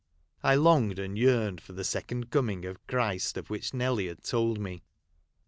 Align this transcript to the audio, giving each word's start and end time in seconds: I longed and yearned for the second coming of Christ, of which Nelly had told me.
I 0.41 0.55
longed 0.55 0.97
and 0.97 1.15
yearned 1.15 1.61
for 1.61 1.73
the 1.73 1.83
second 1.83 2.31
coming 2.31 2.65
of 2.65 2.87
Christ, 2.87 3.37
of 3.37 3.51
which 3.51 3.71
Nelly 3.71 4.07
had 4.07 4.23
told 4.23 4.59
me. 4.59 4.81